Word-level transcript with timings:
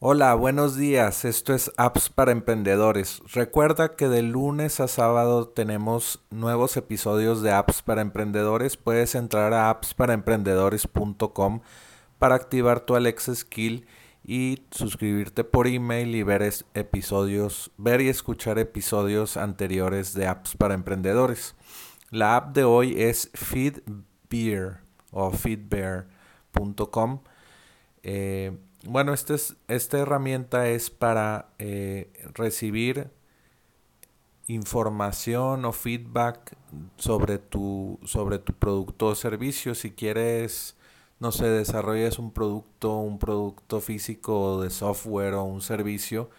Hola, 0.00 0.32
buenos 0.34 0.76
días. 0.76 1.24
Esto 1.24 1.52
es 1.52 1.72
Apps 1.76 2.08
para 2.08 2.30
Emprendedores. 2.30 3.20
Recuerda 3.34 3.96
que 3.96 4.08
de 4.08 4.22
lunes 4.22 4.78
a 4.78 4.86
sábado 4.86 5.48
tenemos 5.48 6.22
nuevos 6.30 6.76
episodios 6.76 7.42
de 7.42 7.50
Apps 7.50 7.82
para 7.82 8.00
Emprendedores. 8.00 8.76
Puedes 8.76 9.16
entrar 9.16 9.52
a 9.52 9.70
appsparaemprendedores.com 9.70 11.62
para 12.16 12.36
activar 12.36 12.78
tu 12.78 12.94
Alexa 12.94 13.34
Skill 13.34 13.88
y 14.22 14.62
suscribirte 14.70 15.42
por 15.42 15.66
email 15.66 16.14
y 16.14 16.22
ver 16.22 16.48
episodios, 16.74 17.72
ver 17.76 18.00
y 18.00 18.08
escuchar 18.08 18.60
episodios 18.60 19.36
anteriores 19.36 20.14
de 20.14 20.28
Apps 20.28 20.54
para 20.54 20.74
Emprendedores. 20.74 21.56
La 22.10 22.36
app 22.36 22.54
de 22.54 22.62
hoy 22.62 23.02
es 23.02 23.32
Feedbear 23.34 24.80
o 25.10 25.32
feedbear.com. 25.32 27.18
bueno, 28.84 29.12
este 29.12 29.36
esta 29.68 29.98
herramienta 29.98 30.68
es 30.68 30.90
para 30.90 31.50
eh, 31.58 32.12
recibir 32.34 33.10
información 34.48 35.64
o 35.64 35.72
feedback 35.72 36.56
sobre 36.96 37.38
tu, 37.38 37.98
sobre 38.04 38.38
tu 38.38 38.54
producto 38.54 39.08
o 39.08 39.14
servicio. 39.14 39.74
Si 39.74 39.90
quieres, 39.92 40.76
no 41.20 41.32
sé, 41.32 41.46
desarrollas 41.48 42.18
un 42.18 42.32
producto, 42.32 42.96
un 42.98 43.18
producto 43.18 43.80
físico 43.80 44.62
de 44.62 44.70
software 44.70 45.34
o 45.34 45.44
un 45.44 45.60
servicio 45.60 46.30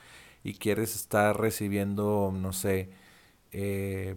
y 0.43 0.55
quieres 0.55 0.95
estar 0.95 1.39
recibiendo, 1.39 2.31
no 2.33 2.53
sé, 2.53 2.89
eh, 3.51 4.15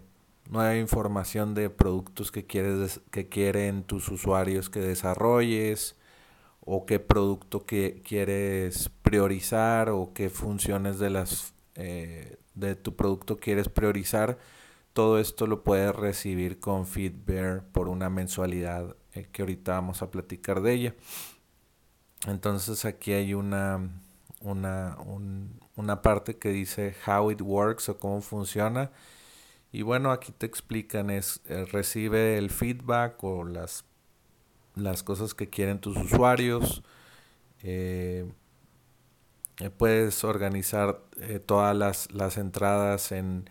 nueva 0.50 0.76
información 0.76 1.54
de 1.54 1.70
productos 1.70 2.32
que, 2.32 2.46
quieres, 2.46 3.00
que 3.10 3.28
quieren 3.28 3.84
tus 3.84 4.08
usuarios 4.08 4.70
que 4.70 4.80
desarrolles 4.80 5.96
o 6.64 6.86
qué 6.86 7.00
producto 7.00 7.66
que 7.66 8.02
quieres 8.06 8.90
priorizar 9.02 9.90
o 9.90 10.12
qué 10.14 10.30
funciones 10.30 10.98
de 10.98 11.10
las 11.10 11.54
eh, 11.74 12.38
de 12.54 12.76
tu 12.76 12.94
producto 12.96 13.38
quieres 13.38 13.68
priorizar 13.68 14.38
todo 14.92 15.18
esto 15.18 15.46
lo 15.46 15.62
puedes 15.64 15.94
recibir 15.94 16.60
con 16.60 16.86
Feedbear 16.86 17.64
por 17.72 17.88
una 17.88 18.10
mensualidad 18.10 18.94
eh, 19.14 19.26
que 19.32 19.42
ahorita 19.42 19.72
vamos 19.72 20.02
a 20.02 20.10
platicar 20.10 20.60
de 20.60 20.72
ella. 20.74 20.94
Entonces 22.26 22.84
aquí 22.84 23.12
hay 23.12 23.34
una 23.34 23.90
una, 24.40 24.98
una 25.76 26.02
parte 26.02 26.36
que 26.36 26.50
dice 26.50 26.94
how 27.06 27.30
it 27.30 27.40
works 27.40 27.88
o 27.88 27.98
cómo 27.98 28.20
funciona. 28.20 28.90
Y 29.72 29.82
bueno 29.82 30.10
aquí 30.12 30.32
te 30.32 30.46
explican 30.46 31.10
es 31.10 31.40
eh, 31.46 31.64
recibe 31.64 32.36
el 32.36 32.50
feedback 32.50 33.22
o 33.24 33.44
las 33.44 33.84
las 34.74 35.02
cosas 35.02 35.34
que 35.34 35.48
quieren 35.48 35.80
tus 35.80 35.96
usuarios. 35.96 36.82
Eh, 37.62 38.30
eh, 39.60 39.70
puedes 39.70 40.24
organizar 40.24 41.00
eh, 41.20 41.38
todas 41.38 41.76
las, 41.76 42.38
entradas 42.38 43.12
en, 43.12 43.48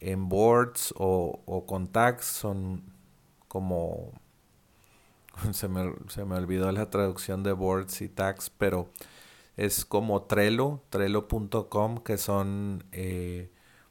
en 0.00 0.28
boards 0.28 0.94
o, 0.96 1.42
o 1.46 1.66
con 1.66 1.88
tags. 1.88 2.26
Son 2.26 2.82
como... 3.48 4.12
Se 5.52 5.66
me, 5.66 5.92
se 6.08 6.24
me 6.24 6.36
olvidó 6.36 6.70
la 6.70 6.90
traducción 6.90 7.42
de 7.42 7.50
boards 7.50 8.02
y 8.02 8.08
tags, 8.08 8.50
pero 8.50 8.92
es 9.56 9.84
como 9.84 10.22
Trello, 10.22 10.80
trello.com, 10.90 11.98
que 11.98 12.18
son 12.18 12.84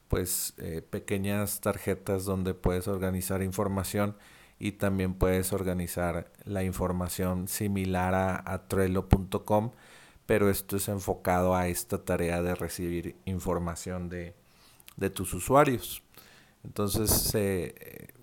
pues 0.07 0.53
pequeñas 0.89 1.59
tarjetas 1.59 2.23
donde 2.23 2.53
puedes 2.53 2.87
organizar 2.87 3.41
información 3.41 4.15
y 4.59 4.73
también 4.73 5.13
puedes 5.13 5.53
organizar 5.53 6.31
la 6.45 6.63
información 6.63 7.47
similar 7.47 8.13
a, 8.15 8.67
Trello.com, 8.67 9.71
pero 10.25 10.49
esto 10.49 10.77
es 10.77 10.87
enfocado 10.87 11.55
a 11.55 11.67
esta 11.67 12.03
tarea 12.03 12.41
de 12.41 12.55
recibir 12.55 13.15
información 13.25 14.09
de, 14.09 14.35
tus 15.13 15.33
usuarios. 15.33 16.03
Entonces 16.63 17.11
se, 17.11 18.13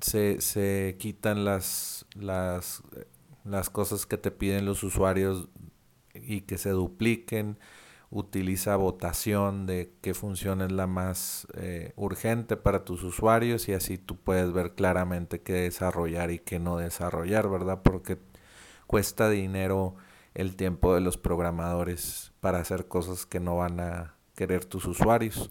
se, 0.00 0.96
quitan 0.98 1.44
las, 1.44 2.06
las, 2.14 2.82
las 3.44 3.70
cosas 3.70 4.06
que 4.06 4.16
te 4.16 4.30
piden 4.30 4.66
los 4.66 4.82
usuarios 4.82 5.48
y 6.14 6.42
que 6.42 6.58
se 6.58 6.70
dupliquen 6.70 7.58
utiliza 8.18 8.76
votación 8.76 9.66
de 9.66 9.92
qué 10.00 10.14
función 10.14 10.62
es 10.62 10.72
la 10.72 10.86
más 10.86 11.46
eh, 11.54 11.92
urgente 11.96 12.56
para 12.56 12.82
tus 12.82 13.02
usuarios 13.02 13.68
y 13.68 13.74
así 13.74 13.98
tú 13.98 14.16
puedes 14.16 14.52
ver 14.54 14.74
claramente 14.74 15.42
qué 15.42 15.52
desarrollar 15.52 16.30
y 16.30 16.38
qué 16.38 16.58
no 16.58 16.78
desarrollar, 16.78 17.50
¿verdad? 17.50 17.82
Porque 17.82 18.18
cuesta 18.86 19.28
dinero 19.28 19.96
el 20.32 20.56
tiempo 20.56 20.94
de 20.94 21.02
los 21.02 21.18
programadores 21.18 22.32
para 22.40 22.58
hacer 22.58 22.88
cosas 22.88 23.26
que 23.26 23.38
no 23.38 23.58
van 23.58 23.80
a 23.80 24.14
querer 24.34 24.64
tus 24.64 24.86
usuarios. 24.86 25.50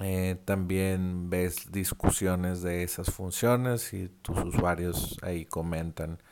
Eh, 0.00 0.40
también 0.46 1.28
ves 1.28 1.70
discusiones 1.70 2.62
de 2.62 2.82
esas 2.82 3.10
funciones 3.10 3.92
y 3.92 4.08
tus 4.08 4.38
usuarios 4.38 5.18
ahí 5.22 5.44
comentan 5.44 6.22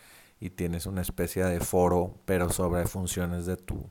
y 0.40 0.48
tienes 0.48 0.86
una 0.86 1.02
especie 1.02 1.44
de 1.44 1.60
foro 1.60 2.20
pero 2.24 2.50
sobre 2.50 2.86
funciones 2.86 3.46
de 3.46 3.56
tu 3.56 3.90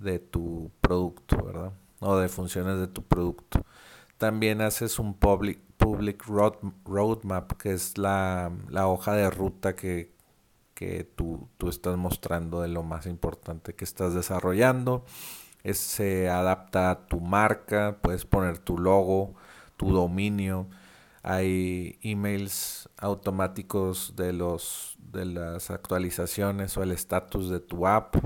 de 0.00 0.18
tu 0.18 0.70
producto, 0.80 1.44
¿verdad? 1.44 1.72
O 2.00 2.16
de 2.16 2.28
funciones 2.28 2.78
de 2.78 2.88
tu 2.88 3.02
producto. 3.02 3.64
También 4.16 4.60
haces 4.60 4.98
un 4.98 5.14
public, 5.14 5.60
public 5.76 6.24
road, 6.26 6.54
roadmap, 6.84 7.52
que 7.52 7.72
es 7.72 7.98
la, 7.98 8.50
hoja 8.72 9.14
de 9.14 9.30
ruta 9.30 9.74
que, 9.76 10.12
que 10.74 11.04
tú, 11.04 11.48
tú, 11.58 11.68
estás 11.68 11.96
mostrando 11.96 12.62
de 12.62 12.68
lo 12.68 12.82
más 12.82 13.06
importante 13.06 13.74
que 13.74 13.84
estás 13.84 14.14
desarrollando. 14.14 15.04
se 15.64 16.28
adapta 16.28 16.90
a 16.90 17.06
tu 17.06 17.20
marca, 17.20 17.98
puedes 18.02 18.24
poner 18.24 18.58
tu 18.58 18.78
logo, 18.78 19.34
tu 19.76 19.92
dominio. 19.92 20.68
Hay 21.22 21.98
emails 22.02 22.88
automáticos 22.96 24.14
de 24.16 24.32
los 24.32 24.96
de 24.98 25.24
las 25.24 25.70
actualizaciones 25.70 26.76
o 26.76 26.82
el 26.82 26.92
estatus 26.92 27.48
de 27.48 27.60
tu 27.60 27.86
app 27.86 28.16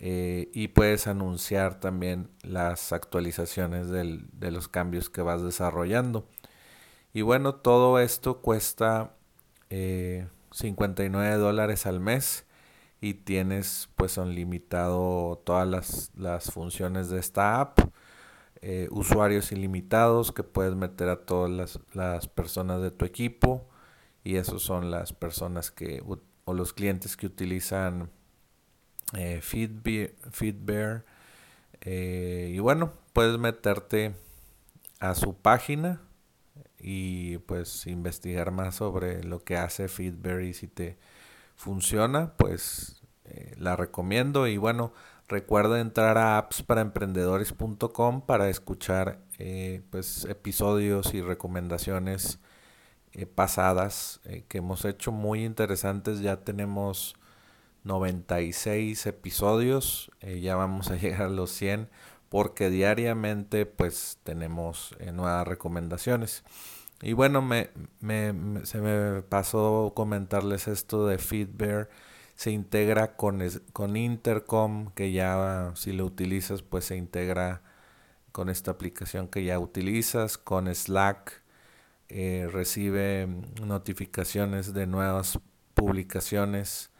eh, 0.00 0.48
y 0.54 0.68
puedes 0.68 1.08
anunciar 1.08 1.80
también 1.80 2.30
las 2.42 2.92
actualizaciones 2.92 3.88
de 3.90 4.50
los 4.50 4.68
cambios 4.68 5.10
que 5.10 5.22
vas 5.22 5.42
desarrollando. 5.42 6.28
Y 7.12 7.22
bueno, 7.22 7.56
todo 7.56 7.98
esto 7.98 8.40
cuesta 8.40 9.16
59 9.70 11.34
eh, 11.34 11.36
dólares 11.36 11.86
al 11.86 12.00
mes 12.00 12.46
y 13.00 13.14
tienes 13.14 13.88
pues 13.96 14.18
limitado 14.18 15.42
todas 15.44 16.10
las, 16.14 16.50
funciones 16.52 17.10
de 17.10 17.18
esta 17.18 17.60
app. 17.60 17.80
Eh, 18.60 18.88
usuarios 18.90 19.52
ilimitados 19.52 20.32
que 20.32 20.42
puedes 20.42 20.74
meter 20.74 21.08
a 21.08 21.24
todas 21.24 21.50
las, 21.50 21.80
las, 21.94 22.26
personas 22.28 22.82
de 22.82 22.90
tu 22.90 23.04
equipo 23.04 23.68
y 24.24 24.36
esos 24.36 24.62
son 24.62 24.90
las 24.90 25.12
personas 25.12 25.70
que 25.70 26.02
o 26.44 26.54
los 26.54 26.72
clientes 26.72 27.16
que 27.16 27.26
utilizan 27.26 28.10
eh, 29.16 29.40
Feedbear. 29.42 31.04
Eh, 31.80 32.52
y 32.54 32.58
bueno, 32.58 32.92
puedes 33.12 33.38
meterte 33.38 34.14
a 35.00 35.14
su 35.14 35.34
página 35.36 36.00
y 36.78 37.38
pues 37.38 37.86
investigar 37.86 38.50
más 38.50 38.76
sobre 38.76 39.22
lo 39.24 39.44
que 39.44 39.56
hace 39.56 39.88
Feedbear 39.88 40.42
y 40.42 40.54
si 40.54 40.68
te 40.68 40.98
funciona, 41.56 42.32
pues 42.36 43.02
eh, 43.24 43.54
la 43.58 43.76
recomiendo. 43.76 44.46
Y 44.46 44.56
bueno, 44.56 44.92
recuerda 45.28 45.80
entrar 45.80 46.18
a 46.18 46.38
appsparaemprendedores.com 46.38 48.22
para 48.22 48.48
escuchar 48.48 49.20
eh, 49.38 49.82
pues 49.90 50.24
episodios 50.24 51.14
y 51.14 51.22
recomendaciones 51.22 52.38
pasadas 53.34 54.20
que 54.46 54.58
hemos 54.58 54.84
hecho 54.84 55.10
muy 55.10 55.44
interesantes. 55.44 56.20
Ya 56.20 56.36
tenemos 56.44 57.16
96 57.84 59.06
episodios, 59.06 60.10
eh, 60.20 60.40
ya 60.40 60.56
vamos 60.56 60.90
a 60.90 60.96
llegar 61.00 61.22
a 61.22 61.30
los 61.30 61.50
100 61.50 61.88
porque 62.28 62.70
diariamente 62.70 63.66
pues 63.66 64.18
tenemos 64.22 64.94
eh, 64.98 65.12
nuevas 65.12 65.46
recomendaciones. 65.48 66.44
Y 67.00 67.12
bueno, 67.12 67.42
me, 67.42 67.70
se 68.64 68.80
me 68.80 69.22
pasó 69.22 69.92
comentarles 69.94 70.68
esto 70.68 71.06
de 71.06 71.18
Feedbear. 71.18 71.88
Se 72.34 72.50
integra 72.50 73.16
con, 73.16 73.40
con 73.72 73.96
Intercom, 73.96 74.90
que 74.94 75.12
ya 75.12 75.72
si 75.76 75.92
lo 75.92 76.04
utilizas 76.04 76.62
pues 76.62 76.86
se 76.86 76.96
integra 76.96 77.62
con 78.32 78.48
esta 78.48 78.72
aplicación 78.72 79.28
que 79.28 79.44
ya 79.44 79.58
utilizas, 79.58 80.38
con 80.38 80.72
Slack. 80.74 81.42
Eh, 82.10 82.48
recibe 82.50 83.28
notificaciones 83.62 84.72
de 84.72 84.86
nuevas 84.86 85.38
publicaciones 85.74 86.90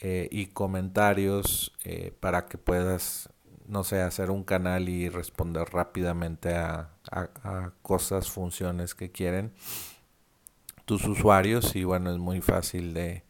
eh, 0.00 0.28
y 0.30 0.46
comentarios 0.46 1.72
eh, 1.84 2.12
para 2.20 2.46
que 2.46 2.56
puedas, 2.56 3.30
no 3.66 3.82
sé, 3.82 4.00
hacer 4.00 4.30
un 4.30 4.44
canal 4.44 4.88
y 4.88 5.08
responder 5.08 5.68
rápidamente 5.72 6.54
a, 6.54 6.90
cosas, 7.82 8.30
funciones 8.30 8.94
que 8.94 9.10
quieren 9.10 9.52
tus 10.84 11.04
usuarios 11.06 11.74
y 11.74 11.84
bueno, 11.84 12.10
es 12.10 12.18
muy 12.18 12.40
fácil 12.40 12.94
de 12.94 13.24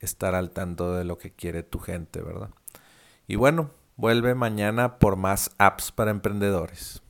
estar 0.00 0.34
al 0.34 0.50
tanto 0.50 0.94
de 0.94 1.04
lo 1.04 1.18
que 1.18 1.32
quiere 1.32 1.62
tu 1.62 1.78
gente, 1.78 2.20
¿verdad? 2.20 2.50
Y 3.26 3.36
bueno, 3.36 3.70
vuelve 3.96 4.34
mañana 4.34 4.98
por 4.98 5.16
más 5.16 5.50
apps 5.58 5.90
para 5.90 6.10
emprendedores. 6.10 7.02